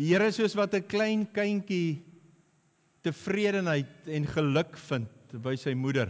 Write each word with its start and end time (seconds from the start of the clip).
Here 0.00 0.30
soos 0.32 0.54
wat 0.56 0.72
'n 0.74 0.86
klein 0.88 1.26
kindjie 1.28 2.00
tevredenheid 3.04 4.08
en 4.08 4.26
geluk 4.26 4.78
vind 4.88 5.34
by 5.44 5.56
sy 5.60 5.74
moeder. 5.76 6.08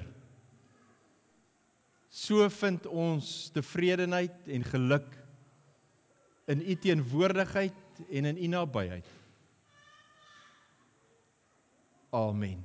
So 2.11 2.49
vind 2.49 2.87
ons 2.87 3.51
tevredenheid 3.51 4.47
en 4.47 4.65
geluk 4.65 5.11
in 6.47 6.63
u 6.63 6.75
teenwoordigheid 6.75 8.07
en 8.11 8.31
in 8.31 8.39
u 8.39 8.47
nabyheid. 8.47 9.07
Amen. 12.11 12.65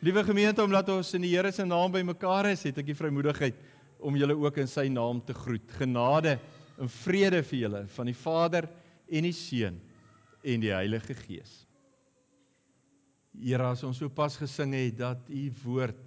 Liewe 0.00 0.24
gemeente, 0.24 0.62
omdat 0.62 0.88
ons 0.88 1.14
in 1.14 1.24
die 1.24 1.36
Here 1.36 1.52
se 1.52 1.64
naam 1.64 1.92
bymekaar 1.92 2.52
is, 2.52 2.62
het 2.68 2.78
ek 2.78 2.86
die 2.86 2.96
vrymoedigheid 2.96 3.56
om 3.98 4.16
julle 4.16 4.36
ook 4.36 4.60
in 4.60 4.68
sy 4.68 4.88
naam 4.92 5.24
te 5.24 5.34
groet. 5.34 5.72
Genade 5.80 6.38
en 6.76 6.88
vrede 6.88 7.42
vir 7.42 7.58
julle 7.58 7.86
van 7.88 8.06
die 8.06 8.16
Vader 8.16 8.68
en 9.08 9.26
die 9.28 9.34
Seun 9.36 9.78
en 10.46 10.62
die 10.62 10.72
Heilige 10.74 11.14
Gees. 11.14 11.62
Here, 13.36 13.68
as 13.68 13.84
ons 13.84 13.98
so 14.00 14.08
pas 14.08 14.36
gesing 14.40 14.72
het 14.74 14.98
dat 14.98 15.28
u 15.28 15.50
woord 15.64 16.02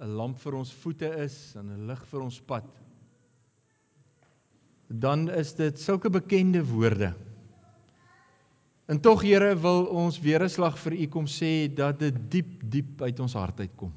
'n 0.00 0.14
lamp 0.14 0.38
vir 0.38 0.54
ons 0.54 0.72
voete 0.72 1.08
is 1.24 1.56
en 1.56 1.70
'n 1.70 1.86
lig 1.86 2.04
vir 2.06 2.20
ons 2.22 2.40
pad, 2.40 2.68
dan 4.88 5.28
is 5.28 5.52
dit 5.54 5.78
sulke 5.78 6.10
bekende 6.10 6.64
woorde. 6.64 7.14
En 8.88 9.00
tog 9.00 9.22
Here 9.22 9.54
wil 9.60 9.84
ons 9.84 10.20
weer 10.20 10.42
'n 10.42 10.48
slag 10.48 10.78
vir 10.78 10.92
u 10.92 11.06
kom 11.06 11.26
sê 11.26 11.68
dat 11.74 11.98
dit 11.98 12.30
diep 12.30 12.70
diep 12.70 13.02
uit 13.02 13.20
ons 13.20 13.34
hart 13.34 13.60
uitkom. 13.60 13.92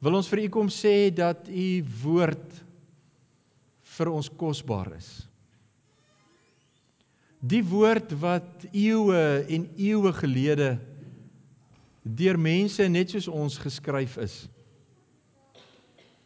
Wil 0.00 0.14
ons 0.14 0.28
vir 0.28 0.38
u 0.38 0.48
kom 0.48 0.68
sê 0.68 1.14
dat 1.14 1.48
u 1.48 1.84
woord 2.02 2.64
vir 3.96 4.10
ons 4.10 4.30
kosbaar 4.30 4.94
is. 4.96 5.08
Die 7.44 7.62
woord 7.66 8.14
wat 8.22 8.64
eeue 8.72 9.44
en 9.52 9.68
eeue 9.76 10.12
gelede 10.16 10.74
deur 12.04 12.38
mense 12.40 12.84
net 12.88 13.12
soos 13.12 13.28
ons 13.28 13.58
geskryf 13.60 14.16
is. 14.20 14.34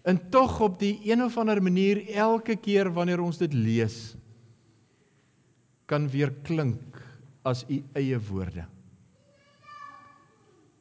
En 0.09 0.19
tog 0.31 0.61
op 0.65 0.79
die 0.81 0.97
een 1.07 1.23
of 1.23 1.37
ander 1.39 1.61
manier 1.63 2.01
elke 2.15 2.57
keer 2.57 2.91
wanneer 2.95 3.23
ons 3.23 3.39
dit 3.39 3.55
lees 3.55 4.17
kan 5.89 6.05
weer 6.13 6.29
klink 6.45 6.99
as 7.49 7.63
u 7.69 7.79
eie 7.97 8.19
woorde. 8.29 8.67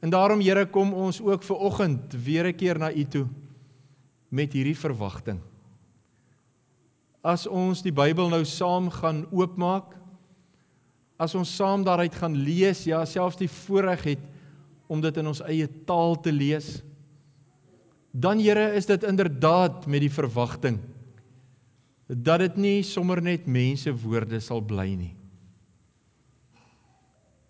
En 0.03 0.11
daarom 0.11 0.41
Here 0.43 0.65
kom 0.69 0.93
ons 0.93 1.21
ook 1.23 1.43
ver 1.43 1.55
oggend 1.55 2.13
weer 2.13 2.47
'n 2.47 2.55
keer 2.55 2.77
na 2.77 2.91
u 2.91 3.03
toe 3.03 3.27
met 4.29 4.53
hierdie 4.53 4.77
verwagting. 4.77 5.39
As 7.27 7.43
ons 7.49 7.83
die 7.83 7.91
Bybel 7.91 8.29
nou 8.31 8.43
saam 8.47 8.87
gaan 8.93 9.25
oopmaak, 9.35 9.91
as 11.19 11.33
ons 11.35 11.51
saam 11.57 11.83
daaruit 11.83 12.15
gaan 12.15 12.37
lees, 12.45 12.85
ja, 12.87 13.01
selfs 13.09 13.39
die 13.39 13.49
voorreg 13.51 14.05
het 14.13 14.23
om 14.87 15.01
dit 15.03 15.17
in 15.19 15.27
ons 15.27 15.41
eie 15.43 15.67
taal 15.89 16.15
te 16.23 16.31
lees, 16.31 16.77
dan 18.15 18.39
Here 18.39 18.71
is 18.77 18.87
dit 18.87 19.03
inderdaad 19.03 19.85
met 19.85 20.05
die 20.05 20.13
verwagting 20.13 20.79
dat 22.07 22.39
dit 22.39 22.55
nie 22.55 22.77
sommer 22.87 23.19
net 23.21 23.49
mense 23.51 23.91
woorde 23.91 24.39
sal 24.39 24.61
bly 24.63 24.87
nie. 24.95 25.11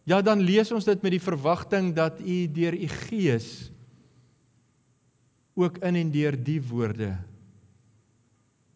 Ja, 0.10 0.24
dan 0.26 0.42
lees 0.42 0.72
ons 0.74 0.88
dit 0.88 1.04
met 1.04 1.14
die 1.14 1.22
verwagting 1.22 1.92
dat 1.96 2.18
U 2.24 2.38
deur 2.56 2.74
U 2.74 2.88
Gees 3.06 3.70
ook 5.58 5.78
in 5.86 6.00
en 6.00 6.12
deur 6.14 6.38
die 6.40 6.62
woorde 6.64 7.12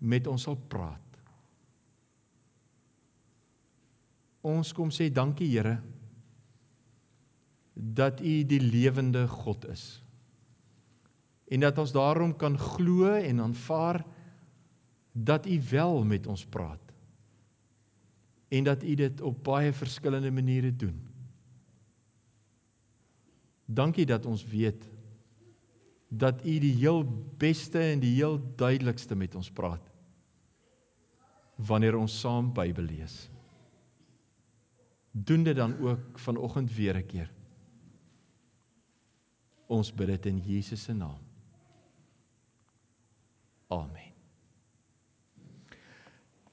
met 0.02 0.28
ons 0.28 0.42
sal 0.42 0.58
praat. 0.70 1.18
Ons 4.42 4.74
kom 4.74 4.90
sê 4.90 5.12
dankie 5.14 5.52
Here 5.52 5.78
dat 7.74 8.22
U 8.22 8.34
die 8.46 8.62
lewende 8.62 9.28
God 9.30 9.68
is. 9.70 10.02
En 11.52 11.62
dat 11.66 11.78
ons 11.82 11.94
daarom 11.94 12.34
kan 12.40 12.58
glo 12.58 13.14
en 13.14 13.44
aanvaar 13.46 14.02
dat 15.14 15.46
U 15.46 15.60
wel 15.70 16.04
met 16.08 16.28
ons 16.28 16.46
praat. 16.46 16.82
En 18.50 18.66
dat 18.66 18.84
U 18.84 18.96
dit 18.96 19.22
op 19.22 19.44
baie 19.46 19.72
verskillende 19.74 20.32
maniere 20.32 20.74
doen. 20.76 20.98
Dankie 23.66 24.06
dat 24.06 24.26
ons 24.26 24.44
weet 24.50 24.90
dat 26.10 26.42
U 26.44 26.58
die 26.60 26.74
heel 26.82 27.06
beste 27.38 27.80
en 27.80 28.02
die 28.02 28.16
heel 28.18 28.42
duidelikste 28.58 29.16
met 29.16 29.36
ons 29.38 29.52
praat 29.54 29.91
wanneer 31.68 31.98
ons 31.98 32.20
saam 32.20 32.54
Bybel 32.54 32.84
lees. 32.84 33.30
Doen 35.12 35.44
dit 35.44 35.56
dan 35.56 35.78
ook 35.80 36.20
vanoggend 36.20 36.74
weer 36.76 36.98
'n 36.98 37.06
keer. 37.06 37.32
Ons 39.68 39.94
bid 39.94 40.08
dit 40.08 40.26
in 40.26 40.40
Jesus 40.40 40.84
se 40.84 40.94
naam. 40.94 41.20
Amen. 43.68 44.12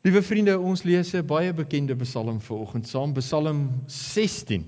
Liewe 0.01 0.23
vriende, 0.23 0.59
ons 0.59 0.83
lees 0.83 1.15
'n 1.15 1.27
baie 1.27 1.53
bekende 1.53 1.97
Psalm 1.97 2.41
vanoggend 2.41 2.89
saam, 2.89 3.13
Psalm 3.13 3.83
16. 3.87 4.65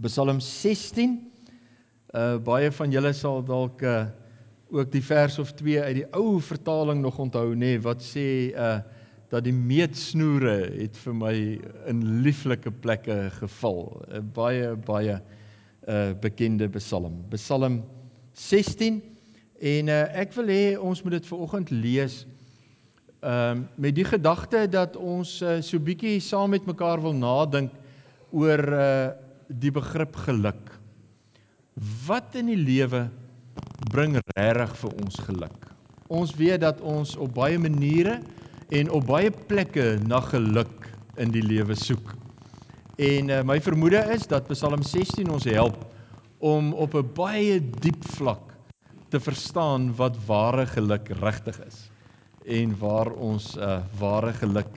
Psalm 0.00 0.40
16 0.40 1.34
Uh 2.14 2.36
baie 2.46 2.70
van 2.70 2.92
julle 2.94 3.10
sal 3.12 3.40
dalk 3.42 3.80
uh 3.82 4.04
ook 4.74 4.90
die 4.90 5.02
vers 5.02 5.38
of 5.38 5.52
twee 5.54 5.78
uit 5.82 5.96
die 6.00 6.06
ou 6.18 6.40
vertaling 6.42 7.00
nog 7.02 7.18
onthou 7.22 7.52
nê 7.54 7.74
nee, 7.74 7.80
wat 7.82 8.02
sê 8.02 8.54
uh 8.54 8.78
dat 9.34 9.46
die 9.48 9.54
meetsnoere 9.54 10.68
het 10.76 10.98
vir 11.02 11.16
my 11.18 11.34
in 11.90 12.02
lieflike 12.22 12.70
plekke 12.84 13.16
geval. 13.40 13.80
'n 14.06 14.20
uh, 14.20 14.22
Baie 14.36 14.74
baie 14.76 15.18
uh 15.88 16.12
bekende 16.20 16.68
Psalm. 16.78 17.24
Psalm 17.34 17.82
16 18.32 19.02
en 19.60 19.88
uh 19.88 20.04
ek 20.22 20.32
wil 20.38 20.48
hê 20.48 20.78
ons 20.78 21.02
moet 21.02 21.18
dit 21.18 21.26
vanoggend 21.26 21.70
lees 21.70 22.24
ehm 23.24 23.64
uh, 23.64 23.66
met 23.76 23.94
die 23.96 24.04
gedagte 24.04 24.68
dat 24.68 24.96
ons 24.96 25.40
uh, 25.42 25.60
so 25.60 25.78
bietjie 25.78 26.20
saam 26.20 26.50
met 26.50 26.66
mekaar 26.66 27.00
wil 27.02 27.14
nadink 27.14 27.72
oor 28.30 28.60
uh 28.60 29.10
die 29.48 29.70
begrip 29.70 30.16
geluk. 30.16 30.72
Wat 32.06 32.34
in 32.34 32.46
die 32.46 32.56
lewe 32.56 33.10
bring 33.92 34.16
regtig 34.36 34.72
vir 34.80 34.92
ons 35.04 35.18
geluk? 35.26 35.60
Ons 36.08 36.32
weet 36.34 36.60
dat 36.60 36.80
ons 36.80 37.16
op 37.16 37.34
baie 37.34 37.58
maniere 37.58 38.22
en 38.74 38.90
op 38.90 39.06
baie 39.06 39.30
plekke 39.30 40.00
na 40.02 40.18
geluk 40.32 40.88
in 41.22 41.30
die 41.34 41.42
lewe 41.46 41.76
soek. 41.78 42.14
En 42.98 43.30
uh, 43.30 43.42
my 43.46 43.60
vermoede 43.62 44.00
is 44.14 44.26
dat 44.30 44.48
Psalm 44.50 44.82
16 44.82 45.30
ons 45.30 45.46
help 45.46 45.76
om 46.42 46.72
op 46.74 46.94
'n 46.98 47.06
baie 47.14 47.60
diep 47.60 48.02
vlak 48.16 48.54
te 49.10 49.20
verstaan 49.20 49.92
wat 49.94 50.18
ware 50.26 50.66
geluk 50.66 51.08
regtig 51.22 51.60
is 51.66 51.90
en 52.46 52.74
waar 52.78 53.12
ons 53.14 53.56
uh, 53.56 53.78
ware 53.98 54.32
geluk 54.32 54.70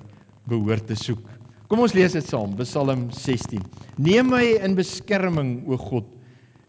behoort 0.46 0.88
te 0.88 0.96
soek. 0.96 1.25
Kom 1.68 1.80
ons 1.80 1.94
lees 1.94 2.13
dit 2.13 2.25
saam, 2.25 2.56
Psalm 2.56 3.09
16. 3.12 3.59
Neem 3.97 4.30
my 4.30 4.46
in 4.63 4.75
beskerming, 4.75 5.66
o 5.68 5.78
God, 5.78 6.06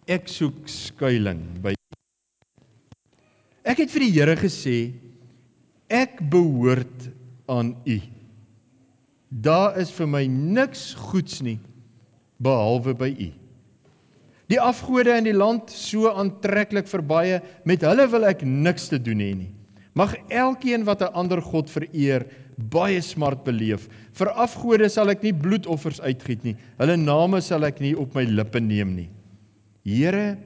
ek 0.09 0.29
soek 0.29 0.65
skuilings 0.65 1.61
by 1.61 1.75
Ek 3.69 3.79
het 3.85 3.91
vir 3.93 4.01
die 4.01 4.13
Here 4.17 4.37
gesê 4.37 4.95
ek 5.89 6.21
behoort 6.33 7.18
aan 7.49 7.75
U. 7.87 7.99
Daar 9.29 9.77
is 9.81 9.91
vir 9.93 10.09
my 10.09 10.25
niks 10.29 10.95
goeds 11.11 11.43
nie 11.45 11.59
behalwe 12.45 12.95
by 12.97 13.11
U. 13.13 13.31
Die 14.49 14.61
afgode 14.61 15.13
in 15.19 15.27
die 15.29 15.37
land 15.37 15.69
so 15.73 16.09
aantreklik 16.09 16.89
vir 16.89 17.05
baie, 17.05 17.41
met 17.69 17.85
hulle 17.85 18.07
wil 18.09 18.25
ek 18.31 18.45
niks 18.47 18.89
te 18.89 19.01
doen 19.01 19.21
hê 19.21 19.33
nie. 19.37 19.51
Mag 19.99 20.15
elkeen 20.31 20.87
wat 20.89 21.03
'n 21.03 21.13
ander 21.13 21.43
god 21.43 21.69
vereer, 21.69 22.25
baie 22.71 23.01
smart 23.03 23.45
beleef. 23.45 23.89
Vir 24.13 24.29
afgode 24.33 24.89
sal 24.89 25.11
ek 25.11 25.23
nie 25.23 25.33
bloedoffers 25.33 26.01
uitgiet 26.01 26.45
nie. 26.45 26.57
Hulle 26.79 26.97
name 26.97 27.41
sal 27.41 27.65
ek 27.65 27.81
nie 27.81 27.95
op 27.95 28.15
my 28.15 28.25
lippe 28.25 28.61
neem 28.61 28.95
nie. 28.97 29.11
Here, 29.85 30.39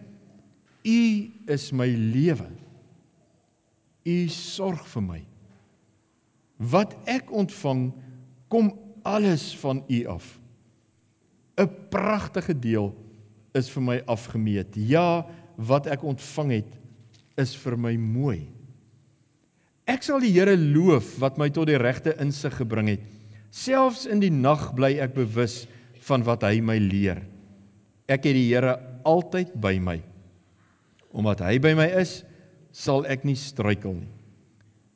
U 0.84 1.31
is 1.48 1.72
my 1.72 1.87
lewe. 1.87 2.48
U 4.05 4.28
sorg 4.28 4.84
vir 4.87 5.02
my. 5.02 5.20
Wat 6.70 6.94
ek 7.10 7.32
ontvang, 7.34 7.90
kom 8.52 8.70
alles 9.02 9.50
van 9.58 9.82
U 9.88 9.98
af. 10.06 10.38
'n 11.58 11.68
Pragtige 11.90 12.54
deel 12.54 12.92
is 13.54 13.68
vir 13.70 13.82
my 13.82 13.98
afgemeet. 14.06 14.76
Ja, 14.76 15.26
wat 15.56 15.86
ek 15.86 16.04
ontvang 16.04 16.50
het, 16.62 16.70
is 17.36 17.54
vir 17.56 17.76
my 17.76 17.96
mooi. 17.96 18.48
Ek 19.90 20.04
sal 20.06 20.22
die 20.22 20.32
Here 20.32 20.56
loof 20.56 21.18
wat 21.20 21.38
my 21.38 21.50
tot 21.50 21.66
die 21.68 21.80
regte 21.80 22.14
insig 22.22 22.54
gebring 22.56 22.88
het. 22.94 23.02
Selfs 23.50 24.06
in 24.06 24.22
die 24.22 24.30
nag 24.32 24.70
bly 24.78 24.94
ek 25.02 25.14
bewus 25.14 25.66
van 26.06 26.24
wat 26.24 26.46
hy 26.46 26.60
my 26.64 26.78
leer. 26.78 27.20
Ek 28.08 28.24
het 28.24 28.36
die 28.38 28.48
Here 28.48 28.78
altyd 29.04 29.52
by 29.60 29.76
my. 29.82 29.98
Omdat 31.12 31.42
hy 31.44 31.58
by 31.58 31.74
my 31.76 31.88
is, 32.00 32.22
sal 32.72 33.04
ek 33.04 33.26
nie 33.28 33.36
struikel 33.36 33.98
nie. 33.98 34.21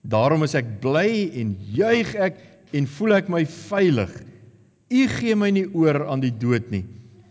Daarom 0.07 0.45
is 0.47 0.55
ek 0.55 0.69
bly 0.83 1.33
en 1.41 1.57
juig 1.75 2.13
ek 2.15 2.39
en 2.77 2.87
voel 2.97 3.17
ek 3.19 3.31
my 3.33 3.43
veilig. 3.49 4.13
U 4.95 5.03
gee 5.11 5.35
my 5.39 5.51
nie 5.55 5.67
oor 5.75 6.05
aan 6.07 6.23
die 6.23 6.35
dood 6.35 6.69
nie. 6.71 6.85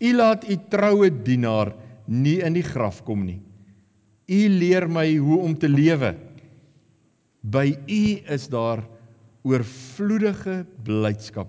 U 0.04 0.12
laat 0.12 0.44
u 0.44 0.58
troue 0.72 1.08
dienaar 1.24 1.72
nie 2.06 2.38
in 2.44 2.56
die 2.58 2.66
graf 2.66 3.00
kom 3.06 3.24
nie. 3.24 3.40
U 4.28 4.40
leer 4.58 4.88
my 4.92 5.06
hoe 5.16 5.40
om 5.46 5.54
te 5.56 5.70
lewe. 5.70 6.12
By 7.46 7.70
u 7.72 8.02
is 8.34 8.48
daar 8.52 8.82
oorvloedige 9.46 10.64
blydskap. 10.84 11.48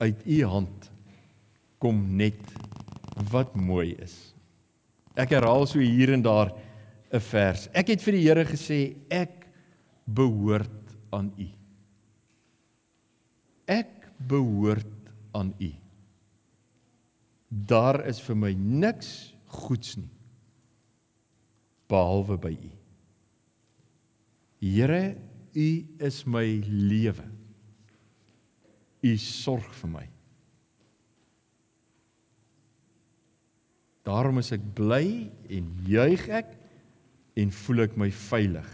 Uit 0.00 0.20
u 0.24 0.42
hand 0.48 0.90
kom 1.82 2.00
net 2.16 2.40
wat 3.30 3.52
mooi 3.58 3.92
is. 4.00 4.14
Ek 5.20 5.34
herhaal 5.34 5.66
so 5.68 5.82
hier 5.82 6.14
en 6.14 6.22
daar 6.24 6.54
'n 7.12 7.20
vers. 7.20 7.68
Ek 7.74 7.88
het 7.88 8.02
vir 8.02 8.12
die 8.12 8.24
Here 8.26 8.44
gesê 8.44 8.96
ek 9.10 9.43
behoort 10.06 10.96
aan 11.14 11.32
u. 11.38 11.48
Ek 13.70 14.10
behoort 14.28 15.12
aan 15.32 15.54
u. 15.58 15.70
Daar 17.48 18.02
is 18.08 18.20
vir 18.24 18.36
my 18.36 18.52
niks 18.54 19.34
goeds 19.46 19.96
nie 19.96 20.10
behalwe 21.90 22.38
by 22.40 22.52
u. 22.54 22.72
Here, 24.64 25.16
u 25.54 25.68
is 26.00 26.24
my 26.26 26.46
lewe. 26.66 27.26
U 29.04 29.12
sorg 29.20 29.68
vir 29.82 29.90
my. 29.92 30.04
Daarom 34.04 34.40
is 34.40 34.50
ek 34.52 34.64
bly 34.76 35.04
en 35.52 35.68
juig 35.88 36.24
ek 36.28 36.56
en 37.40 37.52
voel 37.64 37.84
ek 37.86 37.94
my 38.00 38.10
veilig. 38.12 38.68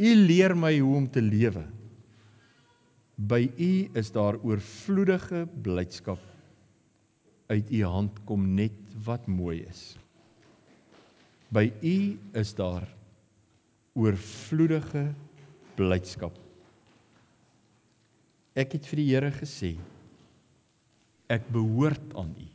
U 0.00 0.14
leer 0.26 0.54
my 0.56 0.72
hoe 0.78 0.96
om 0.96 1.08
te 1.10 1.22
lewe. 1.22 1.64
By 3.16 3.44
u 3.58 3.72
is 3.98 4.10
daar 4.14 4.38
oorvloedige 4.40 5.44
blydskap. 5.62 6.20
Uit 7.52 7.70
u 7.70 7.82
hand 7.84 8.22
kom 8.24 8.46
net 8.56 8.76
wat 9.04 9.26
mooi 9.26 9.60
is. 9.68 9.82
By 11.52 11.68
u 11.82 11.96
is 12.40 12.54
daar 12.56 12.88
oorvloedige 13.92 15.10
blydskap. 15.76 16.38
Ek 18.56 18.72
het 18.76 18.88
vir 18.88 19.00
die 19.00 19.08
Here 19.12 19.32
gesê 19.36 19.74
ek 21.32 21.44
behoort 21.52 22.16
aan 22.20 22.32
u. 22.36 22.48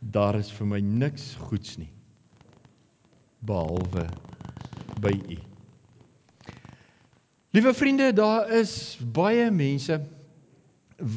Daar 0.00 0.38
is 0.38 0.50
vir 0.54 0.66
my 0.66 0.80
niks 0.82 1.34
goeds 1.38 1.76
nie 1.78 1.90
behalwe 3.46 4.08
by 5.00 5.14
u. 5.32 5.49
Liewe 7.50 7.74
vriende, 7.74 8.12
daar 8.12 8.50
is 8.50 8.98
baie 9.12 9.50
mense 9.50 9.96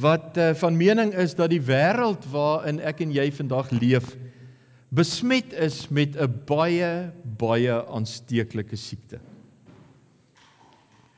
wat 0.01 0.37
uh, 0.37 0.53
van 0.57 0.77
mening 0.77 1.13
is 1.13 1.35
dat 1.35 1.51
die 1.51 1.61
wêreld 1.61 2.25
waarin 2.31 2.79
ek 2.81 3.03
en 3.05 3.11
jy 3.13 3.27
vandag 3.35 3.69
leef 3.75 4.15
besmet 4.93 5.53
is 5.53 5.87
met 5.93 6.17
'n 6.17 6.33
baie 6.49 7.11
baie 7.37 7.75
aansteeklike 7.85 8.75
siekte. 8.75 9.19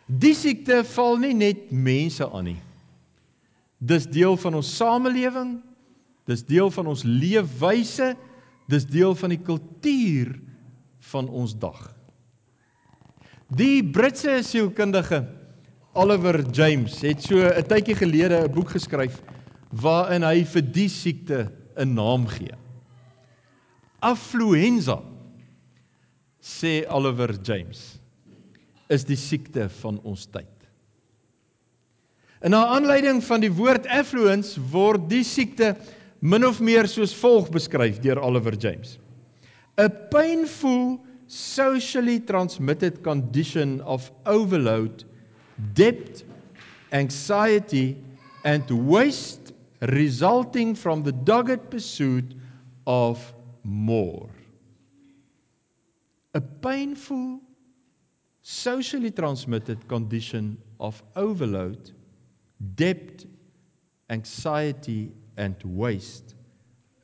Die 0.06 0.36
siekte 0.36 0.84
val 0.84 1.18
nie 1.18 1.34
net 1.34 1.72
mense 1.72 2.28
aan 2.28 2.52
nie. 2.52 2.62
Dis 3.80 4.08
deel 4.08 4.38
van 4.38 4.54
ons 4.54 4.76
samelewing. 4.76 5.62
Dis 6.28 6.44
deel 6.44 6.72
van 6.72 6.88
ons 6.88 7.04
leefwyse. 7.04 8.16
Dis 8.68 8.86
deel 8.86 9.16
van 9.16 9.30
die 9.30 9.42
kultuur 9.42 10.40
van 11.00 11.30
ons 11.30 11.56
dag. 11.56 11.95
Die 13.54 13.84
Britse 13.84 14.42
sielkundige 14.42 15.22
Oliver 15.94 16.42
James 16.52 16.98
het 17.06 17.22
so 17.22 17.38
'n 17.38 17.64
tydjie 17.70 17.96
gelede 17.96 18.42
'n 18.42 18.52
boek 18.52 18.70
geskryf 18.74 19.22
waarin 19.70 20.24
hy 20.24 20.44
vir 20.44 20.62
die 20.62 20.90
siekte 20.90 21.52
'n 21.78 21.94
naam 21.94 22.26
gee. 22.28 22.56
Affluenza 24.02 25.04
sê 26.42 26.90
Oliver 26.90 27.38
James 27.44 28.00
is 28.90 29.06
die 29.06 29.16
siekte 29.16 29.70
van 29.70 30.00
ons 30.04 30.26
tyd. 30.26 30.50
In 32.42 32.52
na 32.52 32.66
aanleiding 32.66 33.24
van 33.24 33.42
die 33.42 33.54
woord 33.54 33.88
affluence 33.88 34.60
word 34.72 35.08
die 35.10 35.24
siekte 35.24 35.76
min 36.20 36.46
of 36.46 36.60
meer 36.60 36.88
soos 36.88 37.14
volg 37.14 37.50
beskryf 37.52 38.02
deur 38.02 38.20
Oliver 38.20 38.58
James. 38.58 38.98
A 39.78 39.88
painful 39.88 41.00
socially 41.28 42.20
transmitted 42.20 43.04
condition 43.04 43.82
of 43.82 44.12
overload, 44.26 45.04
debt, 45.74 46.24
anxiety, 46.92 47.98
and 48.44 48.70
waste 48.70 49.54
resulting 49.82 50.76
from 50.76 51.04
the 51.04 51.12
dogged 51.12 51.70
pursuit 51.70 52.36
of 52.88 53.34
more. 53.64 54.30
A 56.34 56.42
painful 56.42 57.40
socially 58.42 59.10
transmitted 59.10 59.88
condition 59.88 60.58
of 60.80 61.02
overload, 61.16 61.92
debt, 62.76 63.26
anxiety, 64.10 65.12
and 65.38 65.56
waste 65.64 66.36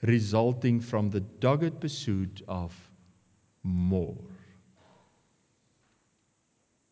resulting 0.03 0.79
from 0.79 1.09
the 1.09 1.19
dogged 1.19 1.79
pursuit 1.79 2.41
of 2.47 2.90
more. 3.61 4.17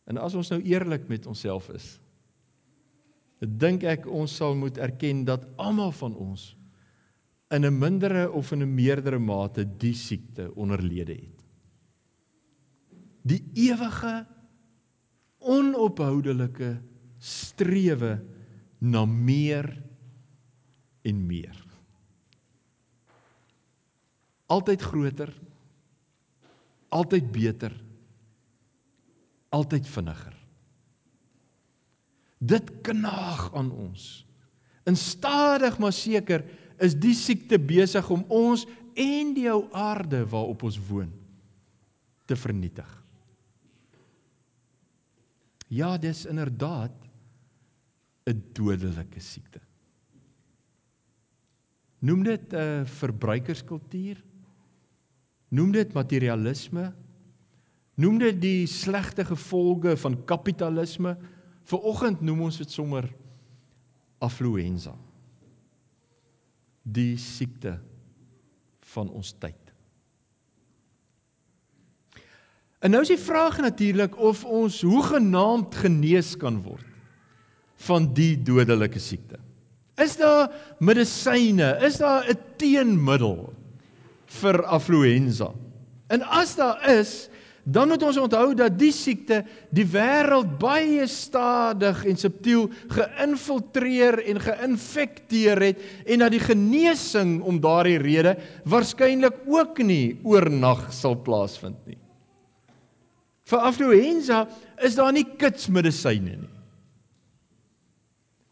En 0.09 0.17
as 0.17 0.35
ons 0.37 0.49
nou 0.49 0.61
eerlik 0.65 1.07
met 1.09 1.27
onsself 1.29 1.69
is, 1.73 1.99
dink 3.39 3.85
ek 3.87 4.07
ons 4.09 4.31
sal 4.35 4.55
moet 4.57 4.77
erken 4.81 5.23
dat 5.27 5.45
almal 5.61 5.93
van 5.95 6.15
ons 6.17 6.55
in 7.55 7.65
'n 7.65 7.77
mindere 7.79 8.31
of 8.31 8.51
in 8.51 8.61
'n 8.61 8.75
meerdere 8.75 9.19
mate 9.19 9.65
die 9.77 9.93
siekte 9.93 10.49
onderlede 10.55 11.13
het. 11.13 11.45
Die 13.23 13.43
ewige 13.53 14.25
onophoudelike 15.39 16.81
strewe 17.17 18.19
na 18.79 19.05
meer 19.05 19.83
en 21.01 21.25
meer. 21.25 21.65
Altyd 24.45 24.81
groter, 24.81 25.33
altyd 26.89 27.31
beter, 27.31 27.73
altyd 29.49 29.87
vinniger. 29.87 30.35
Dit 32.39 32.71
knaag 32.87 33.49
aan 33.53 33.71
ons. 33.71 34.25
Instadig 34.87 35.77
maar 35.81 35.93
seker 35.93 36.45
is 36.79 36.95
die 36.95 37.15
siekte 37.17 37.59
besig 37.59 38.07
om 38.09 38.23
ons 38.31 38.65
en 38.99 39.33
die 39.35 39.49
ou 39.51 39.65
aarde 39.75 40.23
waarop 40.31 40.63
ons 40.69 40.79
woon 40.89 41.11
te 42.29 42.37
vernietig. 42.37 42.89
Ja, 45.69 45.97
dis 45.97 46.25
inderdaad 46.25 46.93
'n 48.29 48.41
dodelike 48.53 49.19
siekte. 49.19 49.59
Noem 51.99 52.23
dit 52.23 52.53
'n 52.53 52.85
verbruikerskultuur? 52.85 54.23
Noem 55.49 55.71
dit 55.73 55.93
materialisme? 55.93 56.91
Noem 57.99 58.19
dit 58.21 58.41
die 58.41 58.67
slegte 58.69 59.25
gevolge 59.25 59.95
van 59.97 60.17
kapitalisme? 60.29 61.15
Viroggend 61.69 62.21
noem 62.21 62.45
ons 62.47 62.59
dit 62.61 62.71
sommer 62.71 63.09
affluenza. 64.23 64.93
Die 66.83 67.17
siekte 67.17 67.77
van 68.93 69.09
ons 69.09 69.33
tyd. 69.41 69.57
En 72.79 72.93
nou 72.93 73.01
is 73.03 73.11
die 73.11 73.19
vraag 73.19 73.59
natuurlik 73.59 74.15
of 74.17 74.45
ons 74.47 74.79
hoegenaamd 74.87 75.75
genees 75.81 76.35
kan 76.39 76.61
word 76.63 76.85
van 77.89 78.09
die 78.15 78.35
dodelike 78.43 78.99
siekte. 78.99 79.39
Is 79.99 80.15
daar 80.19 80.47
medisyne? 80.79 81.75
Is 81.83 81.99
daar 81.99 82.27
'n 82.27 82.39
teenmiddel 82.57 83.51
vir 84.29 84.63
affluenza. 84.69 85.51
En 86.09 86.23
as 86.25 86.55
daar 86.57 86.81
is, 86.89 87.29
dan 87.69 87.91
moet 87.91 88.03
ons 88.03 88.17
onthou 88.17 88.53
dat 88.57 88.77
die 88.79 88.91
siekte 88.95 89.43
die 89.75 89.85
wêreld 89.91 90.55
baie 90.61 91.05
stadig 91.11 92.01
en 92.07 92.17
subtiel 92.17 92.67
geïnfiltreer 92.89 94.21
en 94.31 94.39
geïnfekteer 94.41 95.61
het 95.67 95.83
en 96.07 96.23
dat 96.23 96.33
die 96.33 96.41
genesing 96.41 97.39
om 97.45 97.59
daardie 97.61 97.99
rede 98.01 98.37
waarskynlik 98.69 99.43
ook 99.49 99.83
nie 99.85 100.17
oornag 100.25 100.87
sal 100.95 101.19
plaasvind 101.25 101.77
nie. 101.85 101.99
Vir 103.49 103.65
affluenza 103.65 104.45
is 104.85 104.97
daar 104.97 105.13
nie 105.13 105.25
kitsmedisyne 105.37 106.37
nie. 106.37 106.55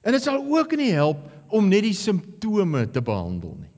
En 0.08 0.16
dit 0.16 0.24
sal 0.24 0.40
ook 0.40 0.78
nie 0.80 0.94
help 0.96 1.26
om 1.54 1.68
net 1.70 1.84
die 1.84 1.96
simptome 1.98 2.86
te 2.92 3.02
behandel 3.04 3.58
nie. 3.60 3.74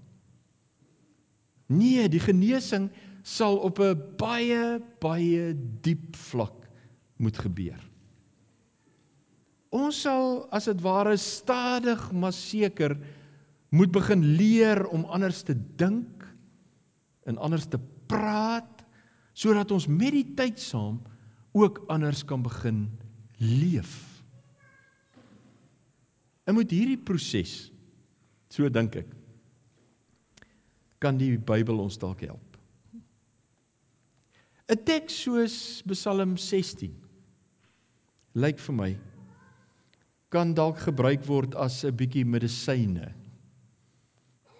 Nee, 1.69 2.07
die 2.09 2.21
genesing 2.21 2.89
sal 3.21 3.59
op 3.61 3.79
'n 3.79 3.97
baie 4.17 4.81
baie 4.99 5.53
diep 5.81 6.15
vlak 6.15 6.65
moet 7.17 7.37
gebeur. 7.37 7.79
Ons 9.69 10.01
sal 10.01 10.47
as 10.51 10.65
dit 10.65 10.81
ware 10.81 11.17
stadig 11.17 12.11
maar 12.11 12.33
seker 12.33 12.97
moet 13.69 13.91
begin 13.91 14.23
leer 14.23 14.87
om 14.87 15.05
anders 15.05 15.43
te 15.45 15.53
dink 15.77 16.25
en 17.29 17.37
anders 17.37 17.67
te 17.69 17.79
praat 18.07 18.85
sodat 19.33 19.71
ons 19.71 19.87
met 19.87 20.11
die 20.11 20.33
tyd 20.35 20.59
saam 20.59 20.97
ook 21.53 21.83
anders 21.87 22.25
kan 22.25 22.41
begin 22.41 22.89
leef. 23.37 24.23
En 26.49 26.57
met 26.57 26.71
hierdie 26.71 26.97
proses 26.97 27.69
so 28.49 28.69
dink 28.73 28.95
ek 28.95 29.18
kan 30.99 31.17
die 31.17 31.37
Bybel 31.37 31.79
ons 31.79 31.97
dalk 31.97 32.21
help. 32.27 32.57
'n 34.69 34.83
Teks 34.85 35.23
soos 35.23 35.55
Psalm 35.89 36.37
16 36.37 36.93
lyk 38.37 38.59
vir 38.61 38.75
my 38.75 38.91
kan 40.29 40.53
dalk 40.53 40.77
gebruik 40.85 41.25
word 41.25 41.55
as 41.55 41.83
'n 41.83 41.95
bietjie 41.97 42.25
medisyne 42.25 43.09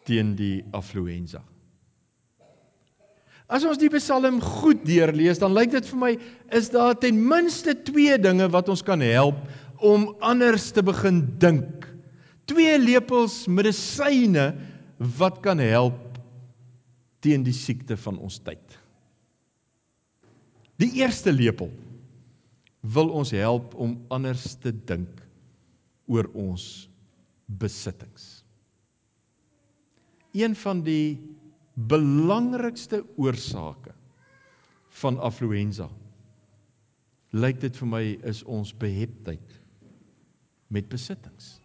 teen 0.05 0.36
die 0.36 0.63
affluenza. 0.74 1.43
As 3.50 3.65
ons 3.65 3.77
die 3.77 3.89
Psalm 3.89 4.41
goed 4.41 4.81
deurlees, 4.86 5.39
dan 5.39 5.53
lyk 5.53 5.72
dit 5.72 5.86
vir 5.86 5.98
my 5.98 6.17
is 6.51 6.69
daar 6.69 6.96
ten 6.98 7.17
minste 7.17 7.74
twee 7.74 8.17
dinge 8.17 8.50
wat 8.50 8.69
ons 8.69 8.81
kan 8.81 9.01
help 9.01 9.38
om 9.77 10.15
anders 10.22 10.72
te 10.72 10.81
begin 10.81 11.22
dink. 11.38 11.86
Twee 12.46 12.77
lepels 12.79 13.48
medisyne 13.48 14.55
wat 14.98 15.41
kan 15.41 15.60
help 15.60 16.08
teen 17.23 17.43
die 17.43 17.55
siekte 17.55 17.97
van 17.99 18.17
ons 18.19 18.39
tyd. 18.43 18.77
Die 20.79 20.91
eerste 21.01 21.31
lepel 21.31 21.71
wil 22.95 23.11
ons 23.11 23.33
help 23.35 23.73
om 23.75 23.97
anders 24.15 24.53
te 24.63 24.71
dink 24.71 25.19
oor 26.07 26.29
ons 26.33 26.88
besittings. 27.59 28.29
Een 30.31 30.55
van 30.55 30.83
die 30.85 31.19
belangrikste 31.89 33.01
oorsake 33.17 33.93
van 35.01 35.19
affluenza 35.23 35.89
lyk 37.35 37.59
dit 37.61 37.75
vir 37.77 37.89
my 37.89 38.03
is 38.25 38.41
ons 38.49 38.71
beheptheid 38.81 39.57
met 40.73 40.88
besittings. 40.89 41.57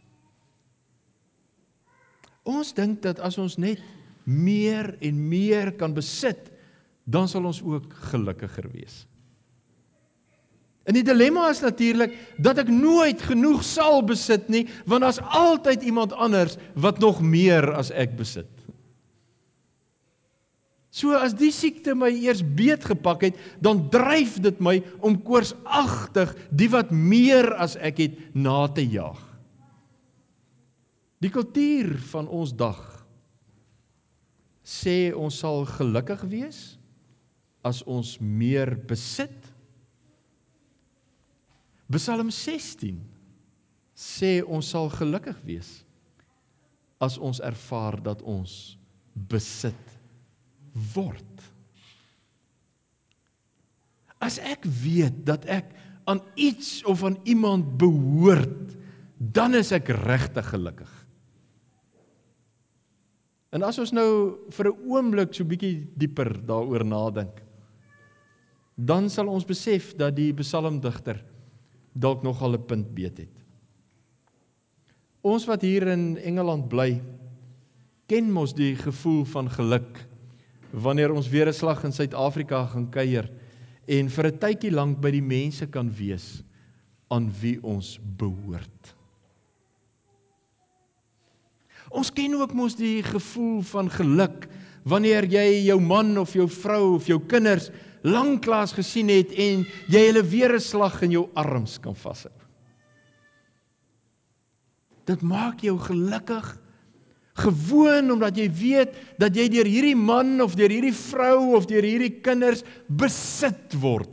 Ons 2.45 2.75
dink 2.77 3.01
dat 3.05 3.21
as 3.25 3.39
ons 3.41 3.57
net 3.57 3.81
meer 4.25 4.95
en 5.05 5.19
meer 5.29 5.73
kan 5.79 5.95
besit, 5.97 6.51
dan 7.05 7.29
sal 7.29 7.45
ons 7.45 7.61
ook 7.63 7.93
gelukkiger 8.11 8.69
wees. 8.73 9.05
En 10.85 10.97
die 10.97 11.05
dilemma 11.05 11.49
is 11.49 11.63
natuurlik 11.65 12.13
dat 12.45 12.61
ek 12.61 12.69
nooit 12.69 13.23
genoeg 13.25 13.63
sal 13.65 14.03
besit 14.05 14.51
nie, 14.53 14.67
want 14.89 15.05
daar's 15.05 15.23
altyd 15.33 15.85
iemand 15.85 16.13
anders 16.13 16.59
wat 16.77 17.01
nog 17.01 17.23
meer 17.25 17.71
as 17.73 17.93
ek 17.93 18.17
besit. 18.19 18.51
So 20.95 21.17
as 21.17 21.33
die 21.35 21.51
siekte 21.51 21.97
my 21.99 22.13
eers 22.13 22.45
beet 22.55 22.85
gepak 22.87 23.25
het, 23.27 23.39
dan 23.65 23.89
dryf 23.91 24.37
dit 24.45 24.61
my 24.63 24.77
om 25.03 25.17
koorsagtig 25.27 26.37
die 26.55 26.69
wat 26.71 26.93
meer 26.95 27.49
as 27.59 27.75
ek 27.83 27.99
het 28.05 28.21
na 28.37 28.69
te 28.71 28.85
jaag. 28.87 29.19
Die 31.25 31.33
kultuur 31.33 31.97
van 32.13 32.29
ons 32.29 32.53
dag 32.55 32.79
sê 34.65 35.13
ons 35.13 35.37
sal 35.45 35.67
gelukkig 35.77 36.25
wees 36.33 36.61
as 37.65 37.83
ons 37.89 38.17
meer 38.21 38.75
besit 38.89 39.55
Psalm 41.93 42.31
16 42.33 42.97
sê 43.95 44.41
ons 44.43 44.67
sal 44.67 44.89
gelukkig 44.91 45.37
wees 45.47 45.69
as 47.05 47.19
ons 47.21 47.43
ervaar 47.45 47.99
dat 48.03 48.23
ons 48.25 48.75
besit 49.31 49.93
word. 50.95 51.43
As 54.25 54.41
ek 54.41 54.65
weet 54.83 55.21
dat 55.29 55.45
ek 55.47 55.69
aan 56.09 56.23
iets 56.41 56.81
of 56.89 57.05
aan 57.05 57.19
iemand 57.29 57.77
behoort, 57.81 58.73
dan 59.19 59.55
is 59.55 59.71
ek 59.77 59.93
regtig 60.05 60.49
gelukkig. 60.51 60.91
En 63.55 63.63
as 63.63 63.79
ons 63.79 63.93
nou 63.95 64.11
vir 64.51 64.67
'n 64.69 64.91
oomblik 64.91 65.35
so 65.35 65.45
bietjie 65.45 65.87
dieper 65.97 66.35
daaroor 66.47 66.85
nadink, 66.85 67.43
dan 68.77 69.09
sal 69.09 69.29
ons 69.29 69.47
besef 69.47 69.95
dat 69.97 70.17
die 70.17 70.33
psalmdigter 70.35 71.23
dalk 71.95 72.23
nogal 72.23 72.55
'n 72.55 72.67
punt 72.67 72.95
beet 72.95 73.19
het. 73.19 73.37
Ons 75.23 75.47
wat 75.47 75.63
hier 75.63 75.87
in 75.89 76.19
Engeland 76.19 76.69
bly, 76.69 77.01
ken 78.09 78.33
mos 78.33 78.53
die 78.53 78.75
gevoel 78.77 79.25
van 79.25 79.49
geluk 79.49 80.03
wanneer 80.73 81.13
ons 81.13 81.29
weer 81.29 81.47
'n 81.49 81.53
slag 81.53 81.85
in 81.85 81.93
Suid-Afrika 81.93 82.67
gaan 82.67 82.91
kuier 82.91 83.31
en 83.87 84.09
vir 84.09 84.27
'n 84.27 84.39
tydjie 84.39 84.73
lank 84.73 85.01
by 85.01 85.11
die 85.11 85.23
mense 85.23 85.67
kan 85.67 85.91
wees 85.91 86.43
aan 87.11 87.31
wie 87.41 87.63
ons 87.63 88.01
behoort. 88.19 88.94
Ons 91.95 92.11
ken 92.11 92.35
ook 92.35 92.55
mos 92.59 92.75
die 92.75 93.03
gevoel 93.07 93.63
van 93.71 93.91
geluk 93.91 94.49
wanneer 94.91 95.25
jy 95.31 95.65
jou 95.69 95.79
man 95.81 96.19
of 96.19 96.35
jou 96.37 96.49
vrou 96.51 96.97
of 96.97 97.07
jou 97.09 97.21
kinders 97.31 97.71
lanklaas 98.05 98.75
gesien 98.77 99.09
het 99.09 99.31
en 99.41 99.63
jy 99.89 100.03
hulle 100.11 100.23
weer 100.23 100.53
'n 100.55 100.61
slag 100.61 101.03
in 101.03 101.13
jou 101.13 101.29
arms 101.35 101.79
kan 101.79 101.95
vashou. 101.95 102.33
Dit 105.07 105.23
maak 105.23 105.61
jou 105.61 105.79
gelukkig 105.79 106.59
gewoon 107.35 108.11
omdat 108.11 108.37
jy 108.37 108.49
weet 108.51 108.95
dat 109.19 109.35
jy 109.37 109.49
deur 109.49 109.67
hierdie 109.67 109.97
man 109.97 110.41
of 110.41 110.55
deur 110.55 110.71
hierdie 110.71 110.95
vrou 110.95 111.57
of 111.57 111.67
deur 111.67 111.83
hierdie 111.83 112.21
kinders 112.23 112.63
besit 112.89 113.75
word. 113.81 114.11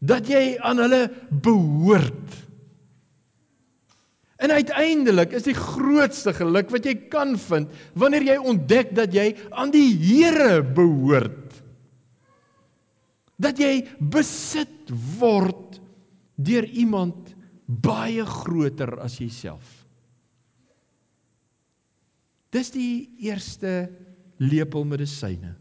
Dat 0.00 0.28
jy 0.28 0.58
aan 0.60 0.78
hulle 0.78 1.10
behoort. 1.30 2.51
En 4.42 4.50
uiteindelik 4.50 5.34
is 5.38 5.46
die 5.46 5.56
grootste 5.56 6.34
geluk 6.34 6.72
wat 6.74 6.86
jy 6.88 6.96
kan 7.12 7.36
vind 7.38 7.70
wanneer 7.98 8.26
jy 8.26 8.38
ontdek 8.42 8.90
dat 8.98 9.14
jy 9.14 9.30
aan 9.54 9.70
die 9.74 9.90
Here 10.02 10.62
behoort 10.62 11.38
dat 13.42 13.58
jy 13.58 13.82
besit 14.12 14.90
word 15.18 15.80
deur 16.42 16.66
iemand 16.78 17.32
baie 17.82 18.24
groter 18.28 18.94
as 19.02 19.18
jouself. 19.18 19.64
Dis 22.52 22.70
die 22.74 23.08
eerste 23.24 23.88
lepel 24.42 24.84
medisyne 24.86 25.54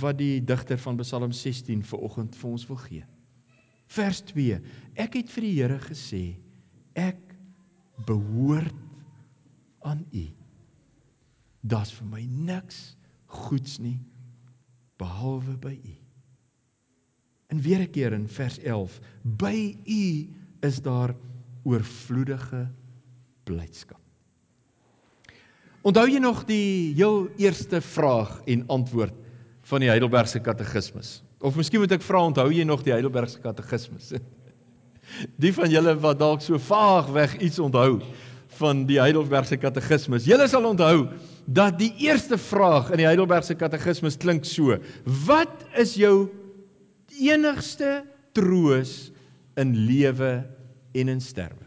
wat 0.00 0.16
die 0.18 0.40
digter 0.40 0.80
van 0.80 0.96
Psalm 1.02 1.32
16 1.36 1.84
vir 1.84 2.04
oggend 2.06 2.36
vir 2.40 2.50
ons 2.50 2.64
wil 2.70 2.80
gee. 2.86 3.04
Vers 3.92 4.22
2. 4.32 4.56
Ek 4.96 5.18
het 5.20 5.28
vir 5.30 5.44
die 5.44 5.54
Here 5.58 5.76
gesê, 5.84 6.22
ek 6.96 7.33
behoort 8.06 8.74
aan 9.84 10.06
U. 10.12 10.24
Daar's 11.60 11.92
vir 11.92 12.08
my 12.10 12.22
niks 12.24 12.96
goeds 13.26 13.78
nie 13.78 13.98
behalwe 15.00 15.56
by 15.60 15.74
U. 15.74 15.94
En 17.52 17.60
weer 17.60 17.80
'n 17.80 17.90
keer 17.90 18.12
in 18.12 18.28
vers 18.28 18.58
11, 18.58 19.00
by 19.22 19.76
U 19.84 20.28
is 20.60 20.82
daar 20.82 21.14
oorvloedige 21.62 22.68
blydskap. 23.44 24.00
Onthou 25.82 26.08
jy 26.08 26.18
nog 26.18 26.44
die 26.44 26.94
heel 26.94 27.28
eerste 27.36 27.80
vraag 27.80 28.40
en 28.48 28.66
antwoord 28.66 29.12
van 29.68 29.80
die 29.80 29.88
Heidelbergse 29.88 30.40
Katekismes? 30.40 31.22
Of 31.44 31.56
miskien 31.56 31.80
moet 31.80 31.92
ek 31.92 32.02
vra, 32.02 32.22
onthou 32.24 32.48
jy 32.52 32.64
nog 32.64 32.82
die 32.82 32.92
Heidelbergse 32.92 33.38
Katekismes? 33.38 34.12
Die 35.40 35.52
van 35.54 35.70
julle 35.72 35.94
wat 36.02 36.20
dalk 36.20 36.44
so 36.44 36.58
vaag 36.58 37.10
weg 37.14 37.36
iets 37.42 37.58
onthou 37.62 38.00
van 38.58 38.84
die 38.86 39.00
Heidelbergse 39.02 39.58
Katekismes. 39.58 40.28
Julle 40.28 40.46
sal 40.48 40.66
onthou 40.68 41.08
dat 41.44 41.78
die 41.78 41.90
eerste 42.06 42.38
vraag 42.38 42.92
in 42.94 43.02
die 43.02 43.08
Heidelbergse 43.08 43.56
Katekismes 43.58 44.18
klink 44.20 44.46
so: 44.48 44.78
Wat 45.26 45.66
is 45.80 45.96
jou 45.98 46.30
enigste 47.20 48.02
troos 48.34 49.10
in 49.60 49.74
lewe 49.86 50.42
en 50.94 51.08
in 51.08 51.20
sterwe. 51.20 51.66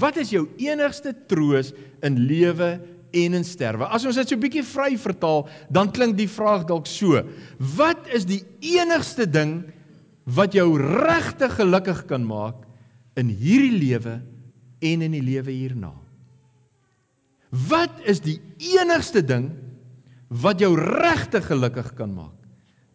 Wat 0.00 0.16
is 0.20 0.30
jou 0.32 0.46
enigste 0.62 1.12
troos 1.28 1.72
in 2.06 2.18
lewe 2.28 2.78
en 3.16 3.34
in 3.36 3.44
sterwe? 3.44 3.88
As 3.90 4.06
ons 4.06 4.18
dit 4.20 4.32
so 4.32 4.40
bietjie 4.40 4.64
vry 4.64 4.94
vertaal, 5.00 5.46
dan 5.74 5.90
klink 5.92 6.16
die 6.20 6.28
vraag 6.30 6.66
dalk 6.68 6.88
so: 6.88 7.22
Wat 7.76 8.08
is 8.14 8.28
die 8.28 8.42
enigste 8.76 9.26
ding 9.28 9.60
wat 10.34 10.54
jou 10.54 10.68
regtig 10.78 11.56
gelukkig 11.58 12.04
kan 12.10 12.24
maak 12.26 12.66
in 13.18 13.30
hierdie 13.32 13.78
lewe 13.78 14.20
en 14.80 15.02
in 15.02 15.16
die 15.16 15.24
lewe 15.24 15.50
hierna? 15.50 15.92
Wat 17.68 17.98
is 18.06 18.22
die 18.22 18.38
enigste 18.78 19.24
ding 19.26 19.50
wat 20.30 20.62
jou 20.62 20.76
regtig 20.78 21.48
gelukkig 21.50 21.94
kan 21.98 22.12
maak 22.14 22.36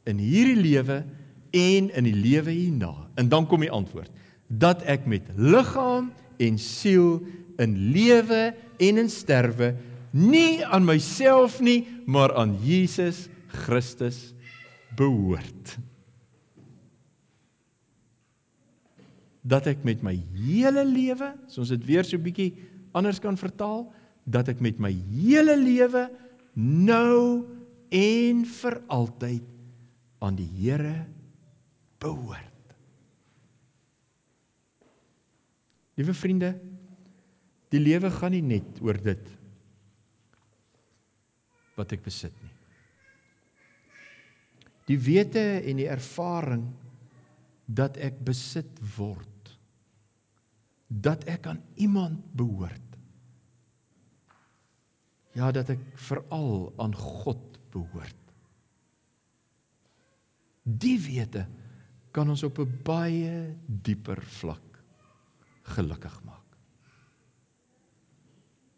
in 0.07 0.21
hierdie 0.21 0.61
lewe 0.61 1.01
en 1.55 1.89
in 1.89 2.07
die 2.07 2.15
lewe 2.15 2.51
hierna. 2.51 2.93
En 3.15 3.29
dan 3.31 3.47
kom 3.47 3.63
die 3.63 3.71
antwoord. 3.71 4.11
dat 4.47 4.83
ek 4.85 5.07
met 5.09 5.25
liggaam 5.41 6.11
en 6.37 6.57
siel 6.61 7.17
in 7.57 7.71
lewe 7.95 8.53
en 8.77 8.99
in 9.01 9.09
sterwe 9.09 9.71
nie 10.13 10.61
aan 10.65 10.85
myself 10.85 11.57
nie, 11.65 11.81
maar 12.05 12.29
aan 12.37 12.53
Jesus 12.61 13.25
Christus 13.65 14.35
behoort. 14.95 15.77
Dat 19.45 19.67
ek 19.69 19.83
met 19.85 20.01
my 20.05 20.15
hele 20.33 20.83
lewe, 20.87 21.33
as 21.45 21.59
ons 21.61 21.73
dit 21.73 21.85
weer 21.85 22.07
so 22.07 22.17
bietjie 22.21 22.51
anders 22.97 23.21
kan 23.21 23.37
vertaal, 23.37 23.85
dat 24.25 24.49
ek 24.49 24.63
met 24.63 24.79
my 24.81 24.91
hele 25.13 25.53
lewe 25.59 26.07
nou 26.57 27.45
en 27.93 28.45
vir 28.49 28.79
altyd 28.89 29.51
aan 30.25 30.37
die 30.39 30.49
Here 30.57 31.05
behoort. 32.01 32.73
Liewe 35.95 36.15
vriende, 36.17 36.51
die 37.71 37.79
lewe 37.79 38.09
gaan 38.11 38.33
nie 38.35 38.43
net 38.43 38.81
oor 38.83 38.97
dit 38.99 39.29
wat 41.75 41.91
ek 41.95 42.03
besit 42.05 42.35
nie. 42.41 42.51
Die 44.85 44.97
wete 45.01 45.43
en 45.65 45.79
die 45.81 45.89
ervaring 45.89 46.65
dat 47.65 47.97
ek 47.97 48.19
besit 48.25 48.69
word. 48.95 49.34
Dat 50.87 51.23
ek 51.29 51.47
aan 51.47 51.61
iemand 51.75 52.21
behoort. 52.37 52.81
Ja, 55.35 55.51
dat 55.51 55.69
ek 55.73 55.81
veral 56.07 56.73
aan 56.79 56.95
God 56.95 57.59
behoort. 57.73 58.21
Die 60.63 60.97
wete 61.01 61.45
kan 62.15 62.29
ons 62.31 62.43
op 62.47 62.59
'n 62.59 62.79
baie 62.83 63.55
dieper 63.67 64.21
vlak 64.39 64.79
gelukkig 65.75 66.23
maak. 66.23 66.57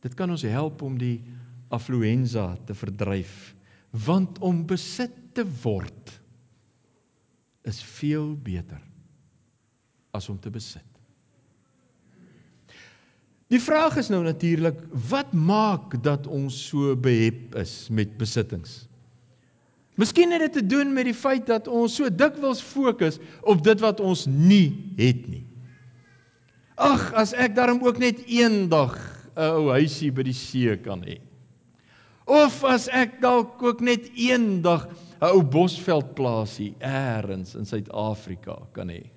Dit 0.02 0.14
kan 0.14 0.30
ons 0.30 0.42
help 0.42 0.82
om 0.82 0.98
die 0.98 1.24
affluenza 1.70 2.56
te 2.66 2.74
verdryf, 2.74 3.56
want 3.92 4.40
om 4.40 4.66
besit 4.66 5.14
te 5.34 5.46
word 5.64 6.22
is 7.68 7.84
veel 7.84 8.36
beter 8.36 8.82
as 10.12 10.30
om 10.30 10.40
te 10.40 10.50
besit. 10.50 10.97
Die 13.48 13.60
vraag 13.64 13.96
is 13.96 14.10
nou 14.12 14.24
natuurlik, 14.26 14.80
wat 15.08 15.32
maak 15.32 15.96
dat 16.04 16.28
ons 16.28 16.56
so 16.68 16.96
behep 17.00 17.56
is 17.56 17.88
met 17.88 18.18
besittings? 18.20 18.84
Miskien 19.98 20.34
het 20.36 20.44
dit 20.44 20.54
te 20.60 20.66
doen 20.66 20.92
met 20.94 21.08
die 21.08 21.16
feit 21.16 21.48
dat 21.48 21.70
ons 21.72 21.96
so 21.96 22.10
dikwels 22.12 22.60
fokus 22.62 23.18
op 23.48 23.64
dit 23.66 23.80
wat 23.82 24.04
ons 24.04 24.26
nie 24.28 24.76
het 25.00 25.24
nie. 25.32 25.46
Ag, 26.78 27.08
as 27.18 27.32
ek 27.34 27.56
darm 27.58 27.80
ook 27.82 27.98
net 28.04 28.20
eendag 28.28 28.94
'n 29.38 29.42
ou 29.58 29.72
huisie 29.74 30.12
by 30.12 30.28
die 30.28 30.36
see 30.36 30.76
kan 30.78 31.02
hê. 31.02 31.18
Of 32.28 32.64
as 32.68 32.88
ek 32.92 33.22
dalk 33.22 33.64
ook 33.64 33.82
net 33.82 34.12
eendag 34.14 34.86
'n 35.22 35.32
ou 35.32 35.42
bosveldplaasie 35.42 36.76
eers 36.82 37.56
in 37.56 37.66
Suid-Afrika 37.66 38.60
kan 38.74 38.90
hê. 38.90 39.08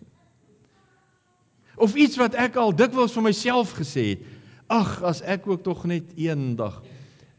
Of 1.80 1.94
iets 1.96 2.18
wat 2.20 2.36
ek 2.36 2.58
al 2.60 2.74
dikwels 2.76 3.14
vir 3.16 3.24
myself 3.24 3.72
gesê 3.78 4.10
het, 4.12 4.24
ag 4.70 4.98
as 5.06 5.22
ek 5.24 5.46
ook 5.48 5.62
tog 5.64 5.86
net 5.88 6.12
eendag 6.20 6.82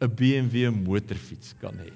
'n 0.02 0.10
BMW 0.18 0.72
motorfiets 0.74 1.54
kan 1.62 1.78
hê. 1.78 1.92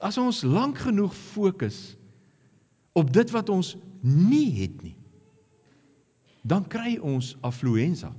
As 0.00 0.16
ons 0.18 0.42
lank 0.42 0.78
genoeg 0.78 1.14
fokus 1.14 1.96
op 2.96 3.12
dit 3.12 3.30
wat 3.30 3.48
ons 3.48 3.76
nie 4.00 4.50
het 4.62 4.82
nie, 4.82 4.96
dan 6.42 6.64
kry 6.68 6.96
ons 6.96 7.36
affluenza. 7.40 8.12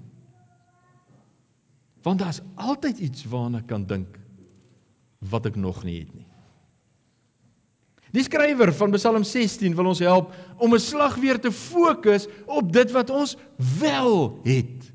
Want 2.04 2.20
daar's 2.20 2.42
altyd 2.56 3.00
iets 3.00 3.26
waarna 3.26 3.62
kan 3.62 3.86
dink 3.86 4.20
wat 5.20 5.46
ek 5.46 5.56
nog 5.56 5.84
nie 5.84 6.00
het 6.00 6.13
nie. 6.13 6.28
Die 8.17 8.25
skrywer 8.25 8.71
van 8.73 8.95
Psalm 8.95 9.21
16 9.21 9.75
wil 9.77 9.91
ons 9.91 9.99
help 10.01 10.32
om 10.58 10.73
'n 10.73 10.82
slag 10.82 11.19
weer 11.21 11.38
te 11.39 11.51
fokus 11.51 12.25
op 12.45 12.71
dit 12.73 12.91
wat 12.91 13.10
ons 13.13 13.38
wel 13.80 14.39
het. 14.43 14.89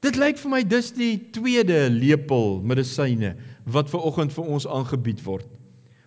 Dit 0.00 0.16
lyk 0.16 0.38
vir 0.40 0.50
my 0.50 0.62
dis 0.62 0.92
die 0.92 1.18
tweede 1.32 1.90
lepel 1.90 2.62
medisyne 2.64 3.34
wat 3.64 3.90
ver 3.90 4.00
oggend 4.00 4.32
vir 4.32 4.44
ons 4.44 4.66
aangebied 4.66 5.20
word. 5.24 5.46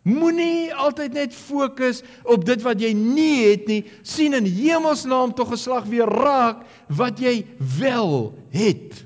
Moenie 0.03 0.73
altyd 0.73 1.13
net 1.13 1.33
fokus 1.33 2.01
op 2.23 2.45
dit 2.45 2.61
wat 2.61 2.81
jy 2.81 2.93
nie 2.93 3.51
het 3.51 3.67
nie. 3.67 3.85
sien 4.01 4.33
in 4.33 4.45
hemelsnaam 4.45 5.33
tog 5.33 5.49
geslag 5.49 5.85
weer 5.85 6.07
raak 6.07 6.65
wat 6.87 7.19
jy 7.19 7.45
wel 7.77 8.33
het. 8.49 9.05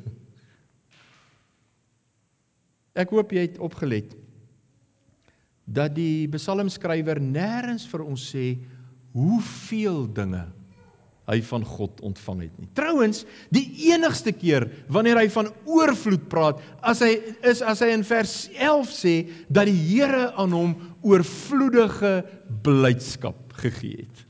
Ek 2.95 3.09
hoop 3.09 3.31
jy 3.31 3.39
het 3.39 3.59
opgelet 3.59 4.20
dat 5.71 5.95
die 5.95 6.27
psalmskrywer 6.31 7.21
nêrens 7.23 7.85
vir 7.87 8.03
ons 8.03 8.23
sê 8.33 8.55
hoeveel 9.15 10.05
dinge 10.15 10.43
hy 11.29 11.37
van 11.47 11.63
God 11.63 12.01
ontvang 12.03 12.41
het 12.43 12.55
nie. 12.59 12.67
Trouwens, 12.75 13.23
die 13.53 13.65
enigste 13.91 14.33
keer 14.35 14.65
wanneer 14.91 15.19
hy 15.21 15.27
van 15.31 15.51
oorvloed 15.69 16.25
praat, 16.31 16.59
as 16.83 17.03
hy 17.05 17.13
is 17.47 17.61
as 17.63 17.83
hy 17.83 17.91
in 17.95 18.03
vers 18.07 18.49
11 18.57 18.91
sê 18.95 19.13
dat 19.47 19.69
die 19.69 19.77
Here 19.77 20.31
aan 20.39 20.55
hom 20.55 20.75
oorvloedige 21.07 22.19
blydskap 22.65 23.55
gegee 23.61 24.03
het. 24.03 24.25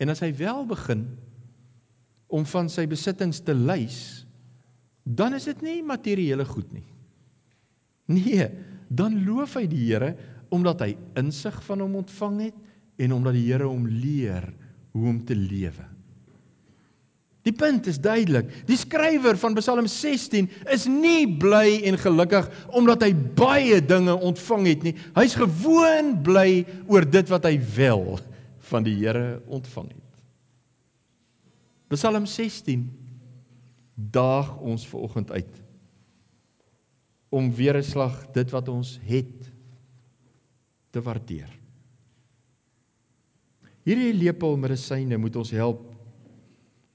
En 0.00 0.12
as 0.12 0.22
hy 0.24 0.32
wel 0.36 0.64
begin 0.68 1.04
om 2.30 2.44
van 2.48 2.68
sy 2.72 2.86
besittings 2.88 3.40
te 3.44 3.54
lys, 3.56 4.24
dan 5.04 5.34
is 5.36 5.48
dit 5.48 5.62
nie 5.64 5.80
materiële 5.84 6.44
goed 6.48 6.68
nie. 6.72 6.86
Nee, 8.10 8.46
dan 8.90 9.22
loof 9.26 9.54
hy 9.58 9.66
die 9.70 9.86
Here 9.86 10.14
omdat 10.50 10.82
hy 10.82 10.94
insig 11.20 11.54
van 11.68 11.84
hom 11.84 11.94
ontvang 12.02 12.40
het 12.48 13.00
en 13.00 13.14
omdat 13.14 13.36
die 13.38 13.46
Here 13.46 13.68
hom 13.70 13.86
leer 13.86 14.48
hoe 14.90 15.08
om 15.12 15.20
te 15.24 15.36
lewe. 15.38 15.86
Die 17.46 17.54
punt 17.56 17.86
is 17.88 18.00
duidelik. 18.02 18.50
Die 18.68 18.76
skrywer 18.76 19.38
van 19.40 19.54
Psalm 19.56 19.86
16 19.88 20.50
is 20.74 20.84
nie 20.90 21.24
bly 21.40 21.80
en 21.88 21.96
gelukkig 22.02 22.50
omdat 22.76 23.06
hy 23.06 23.14
baie 23.38 23.78
dinge 23.80 24.12
ontvang 24.18 24.66
het 24.68 24.84
nie. 24.84 24.94
Hy's 25.16 25.38
gewoon 25.38 26.18
bly 26.26 26.66
oor 26.90 27.06
dit 27.06 27.32
wat 27.32 27.48
hy 27.48 27.54
wel 27.78 28.18
van 28.72 28.84
die 28.84 28.98
Here 28.98 29.40
ontvang 29.48 29.88
het. 29.94 30.06
Psalm 31.94 32.26
16 32.28 32.84
daag 34.12 34.52
ons 34.60 34.84
ver 34.90 35.06
oggend 35.08 35.32
uit 35.32 35.56
om 37.30 37.52
weer 37.54 37.76
'n 37.76 37.82
slag 37.82 38.26
dit 38.34 38.50
wat 38.50 38.68
ons 38.68 38.98
het 39.02 39.50
te 40.90 41.00
waardeer. 41.00 41.50
Hierdie 43.86 44.14
lepel 44.14 44.56
medisyne 44.56 45.16
moet 45.16 45.36
ons 45.36 45.50
help 45.50 45.86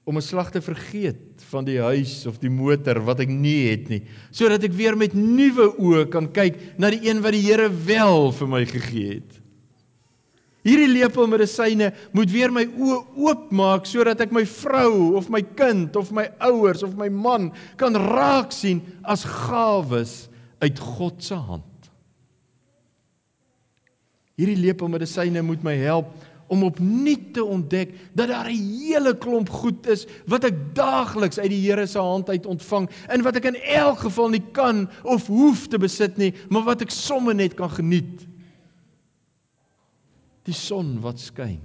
om 0.06 0.16
'n 0.16 0.22
slag 0.22 0.50
te 0.50 0.60
vergeet 0.60 1.42
van 1.50 1.64
die 1.64 1.80
huis 1.80 2.26
of 2.26 2.38
die 2.38 2.50
motor 2.50 3.00
wat 3.04 3.20
ek 3.20 3.28
nie 3.28 3.70
het 3.70 3.88
nie, 3.88 4.02
sodat 4.30 4.62
ek 4.62 4.72
weer 4.72 4.96
met 4.96 5.14
nuwe 5.14 5.72
oë 5.78 6.08
kan 6.08 6.30
kyk 6.32 6.78
na 6.78 6.90
die 6.90 7.08
een 7.08 7.22
wat 7.22 7.32
die 7.32 7.42
Here 7.42 7.68
wel 7.68 8.32
vir 8.32 8.48
my 8.48 8.64
gegee 8.64 9.14
het. 9.14 9.40
Hierdie 10.66 10.90
lepel 10.90 11.28
medisyne 11.30 11.92
moet 12.16 12.32
weer 12.34 12.50
my 12.50 12.64
oë 12.66 12.98
oopmaak 13.22 13.86
sodat 13.86 14.24
ek 14.24 14.32
my 14.34 14.42
vrou 14.56 15.14
of 15.18 15.28
my 15.30 15.42
kind 15.58 15.94
of 15.98 16.10
my 16.14 16.26
ouers 16.42 16.82
of 16.82 16.96
my 16.98 17.06
man 17.06 17.52
kan 17.78 17.94
raak 17.94 18.50
sien 18.54 18.82
as 19.06 19.22
gawes 19.46 20.24
uit 20.64 20.80
God 20.82 21.22
se 21.22 21.38
hand. 21.38 21.90
Hierdie 24.34 24.58
lepel 24.58 24.90
medisyne 24.90 25.44
moet 25.46 25.62
my 25.62 25.76
help 25.78 26.10
om 26.50 26.66
opnuut 26.66 27.30
te 27.34 27.42
ontdek 27.46 27.94
dat 28.18 28.28
daar 28.30 28.50
'n 28.50 28.58
hele 28.58 29.14
klomp 29.14 29.48
goed 29.50 29.86
is 29.86 30.06
wat 30.26 30.44
ek 30.44 30.54
daagliks 30.74 31.38
uit 31.38 31.50
die 31.50 31.62
Here 31.62 31.86
se 31.86 31.98
hand 31.98 32.28
uit 32.28 32.46
ontvang 32.46 32.90
en 33.08 33.22
wat 33.22 33.36
ek 33.36 33.54
in 33.54 33.62
elk 33.62 33.98
geval 33.98 34.28
nie 34.34 34.44
kan 34.52 34.88
of 35.02 35.26
hoef 35.26 35.66
te 35.66 35.78
besit 35.78 36.18
nie, 36.18 36.34
maar 36.50 36.62
wat 36.62 36.82
ek 36.82 36.90
sommer 36.90 37.34
net 37.34 37.54
kan 37.54 37.70
geniet 37.70 38.26
die 40.46 40.54
son 40.54 41.00
wat 41.04 41.20
skyn. 41.20 41.62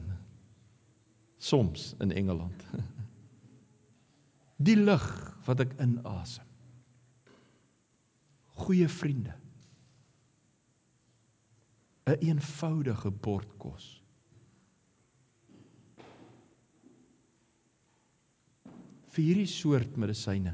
Soms 1.41 1.91
in 2.01 2.11
Engeland. 2.11 2.65
Die 4.61 4.77
lig 4.77 5.05
wat 5.47 5.63
ek 5.63 5.71
inasem. 5.81 6.45
Goeie 8.61 8.89
vriende. 8.89 9.33
'n 12.05 12.11
een 12.11 12.27
eenvoudige 12.27 13.11
bord 13.11 13.49
kos 13.57 14.01
vir 19.11 19.25
hierdie 19.27 19.49
soort 19.49 19.97
medisyne 19.99 20.53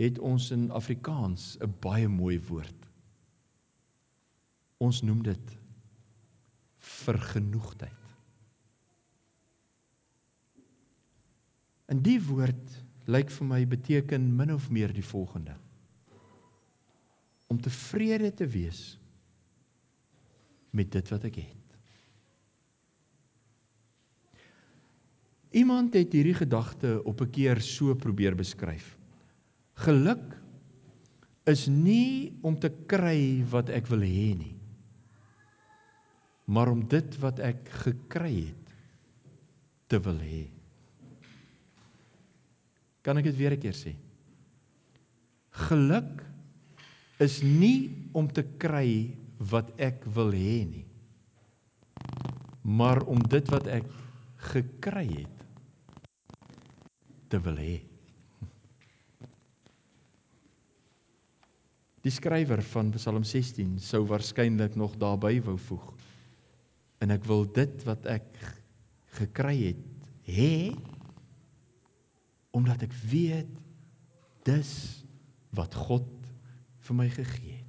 het 0.00 0.18
ons 0.24 0.50
in 0.56 0.70
Afrikaans 0.72 1.56
'n 1.60 1.74
baie 1.84 2.08
mooi 2.08 2.38
woord. 2.48 2.86
Ons 4.80 5.02
noem 5.02 5.22
dit 5.22 5.59
vergenoegdheid. 6.90 7.96
En 11.90 12.02
die 12.02 12.18
woord 12.22 12.76
lyk 13.10 13.32
vir 13.34 13.48
my 13.50 13.64
beteken 13.66 14.28
min 14.38 14.52
of 14.54 14.68
meer 14.70 14.92
die 14.94 15.04
volgende: 15.04 15.56
om 17.50 17.58
tevrede 17.58 18.30
te 18.34 18.46
wees 18.46 18.94
met 20.70 20.92
dit 20.94 21.08
wat 21.10 21.24
ek 21.26 21.40
het. 21.42 21.56
Iemand 25.50 25.96
het 25.98 26.12
hierdie 26.14 26.36
gedagte 26.38 27.00
op 27.02 27.20
'n 27.20 27.30
keer 27.34 27.60
so 27.60 27.94
probeer 27.94 28.36
beskryf. 28.38 28.96
Geluk 29.82 30.38
is 31.44 31.66
nie 31.66 32.32
om 32.42 32.58
te 32.58 32.70
kry 32.86 33.42
wat 33.50 33.68
ek 33.68 33.86
wil 33.90 34.06
hê 34.06 34.36
nie, 34.38 34.59
maar 36.50 36.70
om 36.72 36.82
dit 36.90 37.18
wat 37.22 37.38
ek 37.46 37.68
gekry 37.84 38.32
het 38.48 38.72
te 39.90 40.00
wil 40.02 40.18
hê. 40.18 40.44
Kan 43.06 43.20
ek 43.20 43.30
dit 43.30 43.38
weer 43.38 43.54
'n 43.54 43.62
keer 43.62 43.76
sê? 43.78 43.94
Geluk 45.70 46.24
is 47.22 47.42
nie 47.42 47.90
om 48.12 48.26
te 48.26 48.42
kry 48.42 49.14
wat 49.38 49.70
ek 49.78 50.04
wil 50.04 50.32
hê 50.32 50.66
nie, 50.66 50.86
maar 52.62 53.02
om 53.06 53.22
dit 53.22 53.46
wat 53.48 53.66
ek 53.66 53.86
gekry 54.52 55.06
het 55.06 55.38
te 57.28 57.38
wil 57.38 57.56
hê. 57.56 57.78
Die 62.02 62.10
skrywer 62.10 62.62
van 62.62 62.90
Psalm 62.96 63.24
16 63.24 63.78
sou 63.78 64.06
waarskynlik 64.08 64.74
nog 64.76 64.96
daarby 64.96 65.40
wou 65.44 65.58
voeg. 65.58 65.99
En 67.00 67.12
ek 67.14 67.24
wil 67.28 67.46
dit 67.56 67.84
wat 67.88 68.06
ek 68.12 68.28
gekry 69.16 69.56
het 69.70 70.08
hê 70.28 70.76
omdat 72.56 72.84
ek 72.86 72.94
weet 73.10 73.50
dis 74.46 74.70
wat 75.56 75.74
God 75.74 76.08
vir 76.86 76.98
my 76.98 77.08
gegee 77.12 77.56
het. 77.56 77.66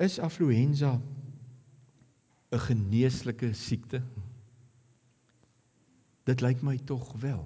Is 0.00 0.18
affluenza 0.18 0.96
'n 2.50 2.58
geneeslike 2.58 3.52
siekte? 3.54 4.02
Dit 6.24 6.40
lyk 6.40 6.62
my 6.62 6.76
tog 6.88 7.12
wel. 7.20 7.44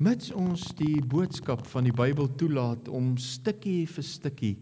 Mits 0.00 0.30
ons 0.32 0.62
die 0.78 1.02
boodskap 1.04 1.66
van 1.68 1.84
die 1.84 1.92
Bybel 1.92 2.30
toelaat 2.40 2.86
om 2.88 3.12
stukkie 3.20 3.84
vir 3.84 4.06
stukkie 4.06 4.54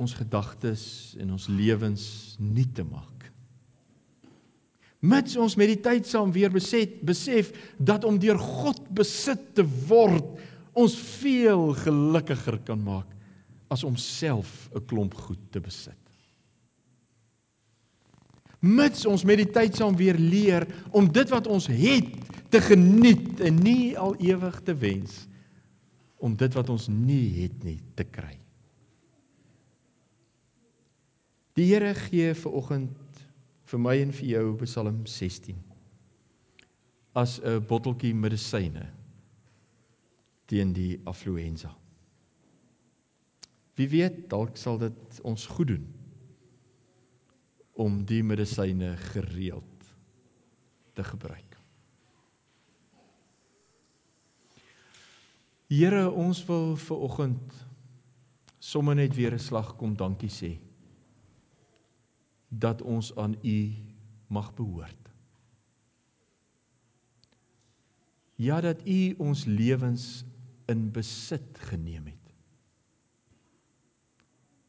ons 0.00 0.14
gedagtes 0.16 0.84
en 1.20 1.34
ons 1.36 1.48
lewens 1.52 2.06
nuut 2.40 2.72
te 2.74 2.86
maak. 2.88 3.26
Mits 5.04 5.36
ons 5.36 5.58
met 5.60 5.68
die 5.68 5.82
tyd 5.84 6.08
saam 6.08 6.32
weer 6.32 6.48
beset 6.54 6.96
besef 7.04 7.52
dat 7.76 8.06
om 8.08 8.16
deur 8.22 8.40
God 8.40 8.80
besit 8.96 9.50
te 9.58 9.66
word 9.90 10.40
ons 10.72 10.96
veel 11.20 11.74
gelukkiger 11.84 12.56
kan 12.64 12.80
maak 12.80 13.12
as 13.68 13.84
om 13.84 14.00
self 14.00 14.70
'n 14.72 14.86
klomp 14.88 15.12
goed 15.26 15.44
te 15.52 15.60
besit 15.60 16.00
mits 18.64 19.04
ons 19.06 19.24
met 19.28 19.42
die 19.42 19.50
tyd 19.52 19.76
saam 19.76 19.96
weer 19.98 20.16
leer 20.16 20.64
om 20.96 21.10
dit 21.12 21.28
wat 21.32 21.48
ons 21.50 21.66
het 21.68 22.33
te 22.54 22.60
geniet 22.62 23.40
en 23.42 23.56
nie 23.58 23.96
al 23.98 24.14
ewig 24.22 24.60
te 24.62 24.74
wens 24.78 25.24
om 26.22 26.36
dit 26.38 26.54
wat 26.54 26.68
ons 26.70 26.84
nie 26.86 27.26
het 27.40 27.64
nie 27.66 27.80
te 27.98 28.04
kry. 28.06 28.36
Die 31.58 31.66
Here 31.66 31.90
gee 31.98 32.30
vir 32.38 32.54
oggend 32.54 33.24
vir 33.70 33.82
my 33.82 33.94
en 34.04 34.12
vir 34.14 34.28
jou 34.28 34.44
Psalm 34.62 35.00
16 35.10 35.58
as 37.18 37.40
'n 37.42 37.64
botteltjie 37.66 38.14
medisyne 38.14 38.86
teen 40.46 40.72
die 40.72 41.00
affluenza. 41.10 41.74
Wie 43.74 43.88
weet, 43.88 44.28
dalk 44.30 44.56
sal 44.56 44.78
dit 44.78 45.20
ons 45.22 45.46
goed 45.46 45.68
doen 45.68 45.86
om 47.72 48.04
die 48.04 48.22
medisyne 48.22 48.96
gereeld 48.96 49.90
te 50.94 51.04
gebruik. 51.04 51.53
Here, 55.74 56.06
ons 56.10 56.38
wil 56.46 56.76
ver 56.78 57.00
oggend 57.02 57.54
sommer 58.62 58.94
net 58.94 59.14
weer 59.16 59.34
'n 59.34 59.42
slag 59.42 59.72
kom 59.76 59.96
dankie 59.98 60.30
sê 60.30 60.52
dat 62.48 62.82
ons 62.82 63.10
aan 63.16 63.34
U 63.42 63.58
mag 64.28 64.54
behoort. 64.54 65.10
Ja 68.36 68.60
dat 68.60 68.86
U 68.86 69.14
ons 69.18 69.44
lewens 69.44 70.24
in 70.66 70.92
besit 70.92 71.58
geneem 71.58 72.06
het. 72.06 72.34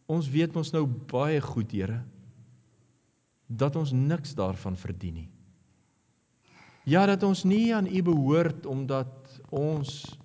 Ons 0.06 0.30
weet 0.30 0.54
mos 0.54 0.72
nou 0.72 0.86
baie 0.88 1.42
goed, 1.42 1.72
Here, 1.72 2.02
dat 3.48 3.76
ons 3.76 3.92
niks 3.92 4.34
daarvan 4.34 4.76
verdien 4.76 5.14
nie. 5.14 5.30
Ja 6.86 7.06
dat 7.06 7.24
ons 7.24 7.44
nie 7.44 7.76
aan 7.76 7.88
U 7.88 8.02
behoort 8.02 8.66
omdat 8.66 9.42
ons 9.50 10.18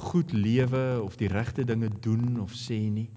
goed 0.00 0.32
lewe 0.32 1.00
of 1.02 1.16
die 1.20 1.28
regte 1.28 1.64
dinge 1.64 1.90
doen 2.02 2.40
of 2.40 2.54
sê 2.56 2.78
nie. 2.90 3.08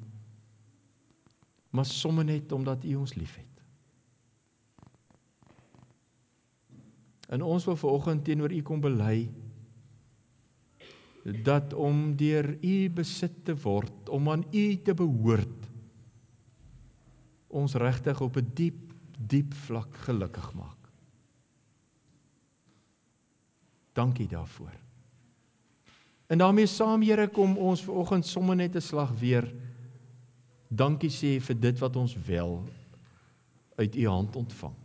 Maar 1.73 1.87
sommer 1.89 2.25
net 2.27 2.51
omdat 2.51 2.85
U 2.85 2.95
ons 3.01 3.15
liefhet. 3.17 3.49
En 7.33 7.41
ons 7.41 7.65
wil 7.65 7.79
vanoggend 7.79 8.25
teenoor 8.27 8.53
U 8.53 8.61
kom 8.61 8.83
bely 8.83 9.31
dat 11.47 11.73
om 11.73 12.15
deur 12.19 12.49
U 12.59 12.75
besit 12.91 13.45
te 13.47 13.55
word, 13.63 14.09
om 14.11 14.27
aan 14.29 14.43
U 14.51 14.65
te 14.83 14.93
behoort, 14.93 15.69
ons 17.47 17.75
regtig 17.79 18.21
op 18.21 18.37
'n 18.37 18.51
diep 18.53 18.93
diep 19.27 19.53
vlak 19.53 19.95
gelukkig 20.03 20.53
maak. 20.53 20.89
Dankie 23.93 24.27
daarvoor. 24.27 24.82
En 26.27 26.37
daarmee 26.37 26.65
saam 26.65 27.01
Here 27.01 27.27
kom 27.27 27.57
ons 27.57 27.83
ver 27.83 27.93
oggend 27.93 28.25
sommer 28.25 28.55
net 28.55 28.75
'n 28.75 28.81
slag 28.81 29.11
weer 29.19 29.47
dankie 30.69 31.09
sê 31.09 31.39
vir 31.39 31.59
dit 31.59 31.79
wat 31.79 31.95
ons 31.95 32.15
wel 32.25 32.63
uit 33.75 33.95
u 33.95 34.07
hand 34.07 34.35
ontvang. 34.35 34.75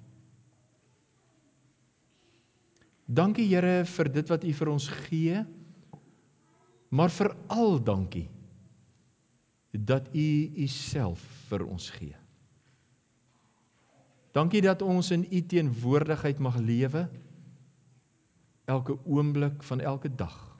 Dankie 3.06 3.48
Here 3.48 3.84
vir 3.84 4.12
dit 4.12 4.28
wat 4.28 4.44
u 4.44 4.52
vir 4.52 4.68
ons 4.68 4.88
gee. 4.88 5.44
Maar 6.88 7.10
veral 7.10 7.82
dankie 7.84 8.28
dat 9.70 10.08
u 10.14 10.50
u 10.56 10.66
self 10.66 11.20
vir 11.48 11.64
ons 11.66 11.90
gee. 11.90 12.16
Dankie 14.32 14.62
dat 14.62 14.82
ons 14.82 15.10
in 15.10 15.26
U 15.30 15.40
teenwoordigheid 15.46 16.38
mag 16.38 16.56
lewe 16.56 17.08
elke 18.64 18.98
oomblik 19.04 19.62
van 19.62 19.80
elke 19.80 20.14
dag. 20.14 20.57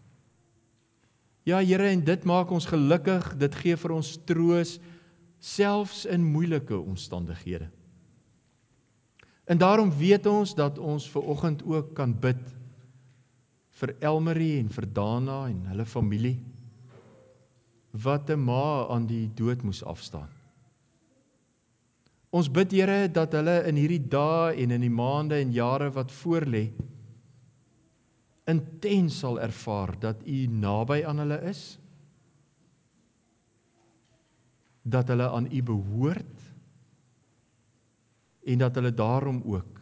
Ja 1.48 1.62
Here 1.64 1.88
en 1.88 2.02
dit 2.04 2.24
maak 2.28 2.50
ons 2.52 2.66
gelukkig, 2.68 3.30
dit 3.40 3.54
gee 3.62 3.76
vir 3.80 3.92
ons 3.94 4.08
troos 4.28 4.74
selfs 5.40 6.02
in 6.04 6.26
moeilike 6.26 6.76
omstandighede. 6.76 7.70
En 9.48 9.56
daarom 9.56 9.88
weet 9.96 10.26
ons 10.28 10.52
dat 10.58 10.76
ons 10.78 11.06
ver 11.08 11.24
oggend 11.24 11.62
ook 11.64 11.94
kan 11.96 12.12
bid 12.12 12.42
vir 13.80 13.94
Elmarie 14.04 14.58
en 14.58 14.68
vir 14.74 14.88
Dana 14.92 15.38
en 15.48 15.62
hulle 15.70 15.87
familie 15.88 16.37
wat 18.04 18.28
'n 18.30 18.44
ma 18.44 18.87
aan 18.92 19.06
die 19.06 19.30
dood 19.34 19.62
moes 19.62 19.80
afstaan. 19.82 20.28
Ons 22.30 22.50
bid 22.50 22.72
Here 22.72 23.08
dat 23.08 23.32
hulle 23.32 23.64
in 23.64 23.76
hierdie 23.76 24.08
dae 24.08 24.52
en 24.52 24.70
in 24.70 24.80
die 24.80 24.92
maande 24.92 25.40
en 25.40 25.52
jare 25.52 25.90
wat 25.90 26.12
voorlê 26.12 26.68
intens 28.48 29.20
sal 29.20 29.40
ervaar 29.40 29.92
dat 30.00 30.24
U 30.26 30.46
naby 30.46 31.02
aan 31.06 31.20
hulle 31.22 31.40
is. 31.50 31.78
Dat 34.88 35.08
hulle 35.12 35.28
aan 35.28 35.50
U 35.52 35.62
behoort 35.62 36.46
en 38.48 38.58
dat 38.58 38.74
hulle 38.74 38.94
daarom 38.94 39.42
ook 39.44 39.78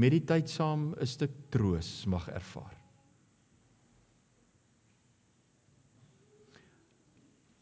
met 0.00 0.14
die 0.14 0.22
tyd 0.24 0.48
saam 0.48 0.94
'n 0.94 1.06
stuk 1.06 1.32
troos 1.50 2.06
mag 2.06 2.28
ervaar. 2.28 2.76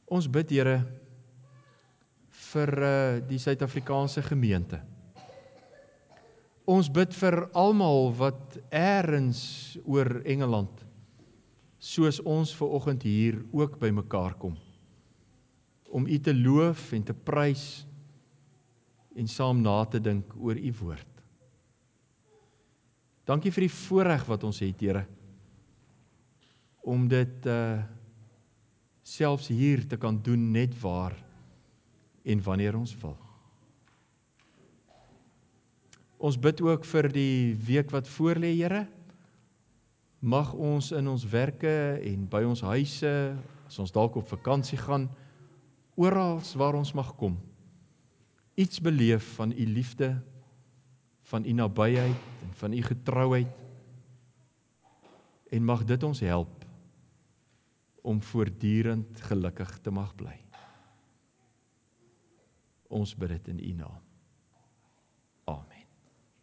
Ons 0.09 0.29
bid 0.31 0.51
Here 0.51 0.77
vir 2.49 2.71
uh, 2.83 3.21
die 3.29 3.39
Suid-Afrikaanse 3.39 4.23
gemeente. 4.23 4.81
Ons 6.69 6.91
bid 6.93 7.15
vir 7.17 7.47
almal 7.57 8.11
wat 8.19 8.59
eers 8.69 9.43
oor 9.89 10.19
Engeland 10.29 10.85
soos 11.81 12.19
ons 12.29 12.53
ver 12.59 12.75
oggend 12.77 13.07
hier 13.07 13.39
ook 13.57 13.79
bymekaar 13.81 14.35
kom 14.37 14.57
om 15.89 16.05
U 16.05 16.19
te 16.21 16.35
loof 16.37 16.91
en 16.93 17.07
te 17.09 17.15
prys 17.15 17.63
en 19.17 19.31
saam 19.31 19.63
na 19.65 19.79
te 19.89 20.01
dink 20.03 20.35
oor 20.37 20.59
U 20.61 20.73
woord. 20.83 21.23
Dankie 23.25 23.53
vir 23.53 23.65
die 23.65 23.73
voorreg 23.73 24.27
wat 24.29 24.45
ons 24.45 24.61
het, 24.61 24.81
Here, 24.81 25.07
om 26.85 27.09
dit 27.09 27.49
uh 27.49 27.81
selfs 29.09 29.47
hier 29.49 29.87
te 29.89 29.97
kan 29.97 30.19
doen 30.21 30.51
net 30.53 30.75
waar 30.83 31.15
en 32.29 32.43
wanneer 32.45 32.77
ons 32.77 32.93
wil. 33.01 33.17
Ons 36.19 36.35
bid 36.39 36.59
ook 36.67 36.87
vir 36.91 37.07
die 37.15 37.55
week 37.63 37.93
wat 37.95 38.09
voorlê, 38.11 38.51
Here. 38.59 38.87
Mag 40.19 40.51
ons 40.55 40.91
in 40.91 41.07
ons 41.07 41.23
werke 41.31 41.71
en 42.03 42.25
by 42.27 42.43
ons 42.43 42.65
huise, 42.67 43.13
as 43.69 43.79
ons 43.79 43.95
dalk 43.95 44.19
op 44.19 44.27
vakansie 44.27 44.81
gaan, 44.81 45.07
oral 45.95 46.41
waar 46.59 46.75
ons 46.75 46.91
mag 46.95 47.13
kom, 47.19 47.37
iets 48.59 48.83
beleef 48.83 49.37
van 49.39 49.55
u 49.55 49.67
liefde, 49.67 50.11
van 51.31 51.47
u 51.47 51.55
nabyheid 51.55 52.43
en 52.43 52.53
van 52.59 52.75
u 52.75 52.83
getrouheid. 52.83 53.55
En 55.55 55.65
mag 55.65 55.85
dit 55.87 56.03
ons 56.03 56.21
help 56.21 56.67
om 58.03 58.19
voortdurend 58.23 59.21
gelukkig 59.31 59.79
te 59.81 59.95
mag 59.95 60.11
bly. 60.19 60.35
Ons 62.89 63.15
bid 63.15 63.37
dit 63.37 63.49
in 63.55 63.59
U 63.61 63.73
naam. 63.85 64.08